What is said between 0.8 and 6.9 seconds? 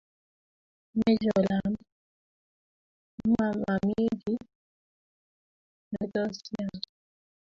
Amechol amu momii kiy netos yaun